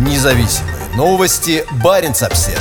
[0.00, 1.62] Независимые новости.
[1.84, 2.58] Барин обсерва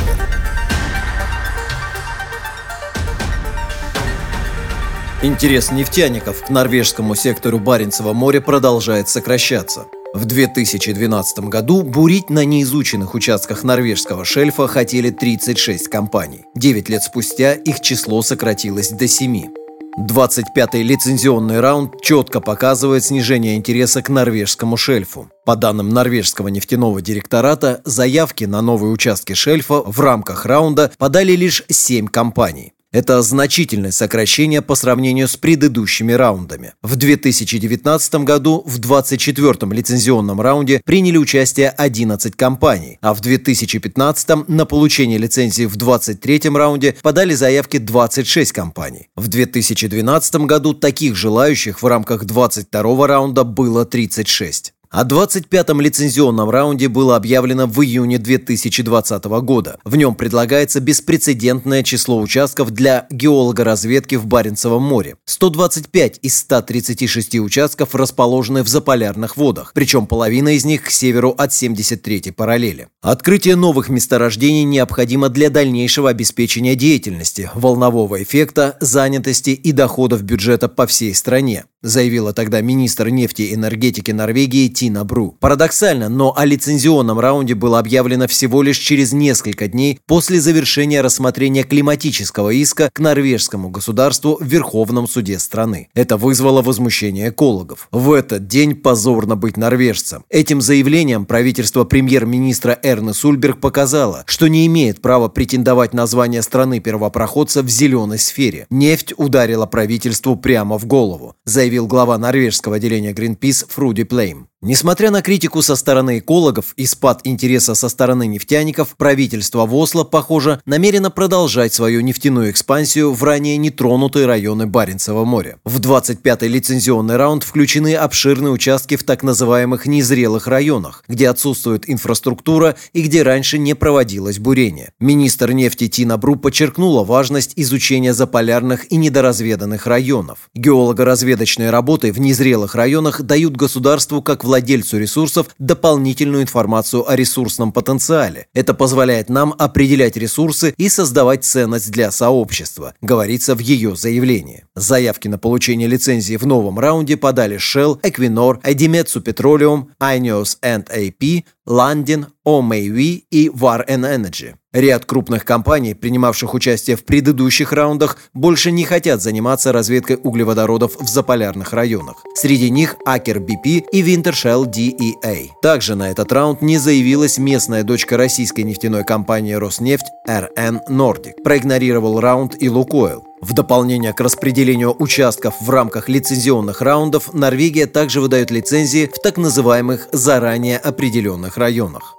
[5.23, 9.85] Интерес нефтяников к норвежскому сектору Баренцева моря продолжает сокращаться.
[10.13, 16.43] В 2012 году бурить на неизученных участках норвежского шельфа хотели 36 компаний.
[16.55, 19.58] 9 лет спустя их число сократилось до 7.
[19.97, 25.29] 25-й лицензионный раунд четко показывает снижение интереса к норвежскому шельфу.
[25.45, 31.63] По данным норвежского нефтяного директората, заявки на новые участки шельфа в рамках раунда подали лишь
[31.69, 32.73] 7 компаний.
[32.91, 36.73] Это значительное сокращение по сравнению с предыдущими раундами.
[36.81, 44.65] В 2019 году в 24-м лицензионном раунде приняли участие 11 компаний, а в 2015 на
[44.65, 49.09] получение лицензии в 23-м раунде подали заявки 26 компаний.
[49.15, 54.73] В 2012 году таких желающих в рамках 22-го раунда было 36.
[54.91, 59.77] О 25-м лицензионном раунде было объявлено в июне 2020 года.
[59.83, 65.17] В нем предлагается беспрецедентное число участков для геологоразведки в Баренцевом море.
[65.25, 71.51] 125 из 136 участков расположены в заполярных водах, причем половина из них к северу от
[71.51, 72.87] 73-й параллели.
[73.03, 80.87] Открытие новых месторождений необходимо для дальнейшего обеспечения деятельности, волнового эффекта, занятости и доходов бюджета по
[80.87, 85.35] всей стране заявила тогда министр нефти и энергетики Норвегии Тина Бру.
[85.41, 91.63] Парадоксально, но о лицензионном раунде было объявлено всего лишь через несколько дней после завершения рассмотрения
[91.63, 95.89] климатического иска к норвежскому государству в Верховном суде страны.
[95.95, 97.89] Это вызвало возмущение экологов.
[97.91, 100.23] В этот день позорно быть норвежцем.
[100.29, 107.63] Этим заявлением правительство премьер-министра Эрны Сульберг показало, что не имеет права претендовать на звание страны-первопроходца
[107.63, 108.65] в зеленой сфере.
[108.69, 111.35] Нефть ударила правительству прямо в голову.
[111.43, 114.47] Заявил глава норвежского отделения Greenpeace Фруди Плейм.
[114.69, 120.03] Несмотря на критику со стороны экологов и спад интереса со стороны нефтяников, правительство в Осло,
[120.03, 125.57] похоже, намерено продолжать свою нефтяную экспансию в ранее нетронутые районы Баренцева моря.
[125.65, 132.75] В 25-й лицензионный раунд включены обширные участки в так называемых незрелых районах, где отсутствует инфраструктура
[132.93, 134.91] и где раньше не проводилось бурение.
[134.99, 140.51] Министр нефти Тина Бру подчеркнула важность изучения заполярных и недоразведанных районов.
[140.53, 144.58] Геолого-разведочные работы в незрелых районах дают государству как владельцу
[144.99, 148.47] ресурсов дополнительную информацию о ресурсном потенциале.
[148.53, 154.65] Это позволяет нам определять ресурсы и создавать ценность для сообщества, говорится в ее заявлении.
[154.75, 162.25] Заявки на получение лицензии в новом раунде подали Shell, Equinor, Edimetsu Petroleum, INEOS AP, Landin,
[162.47, 164.55] OMAV и Var Energy.
[164.71, 171.07] Ряд крупных компаний, принимавших участие в предыдущих раундах, больше не хотят заниматься разведкой углеводородов в
[171.07, 172.17] заполярных районах.
[172.35, 175.47] Среди них Aker BP и Wintershell DEA.
[175.63, 181.41] Также на этот раунд не заявилась местная дочка российской нефтяной компании «Роснефть» RN Nordic.
[181.43, 183.23] Проигнорировал раунд и «Лукойл».
[183.41, 189.37] В дополнение к распределению участков в рамках лицензионных раундов, Норвегия также выдает лицензии в так
[189.37, 192.18] называемых заранее определенных районах.